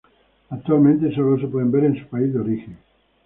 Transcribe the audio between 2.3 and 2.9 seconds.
de origen.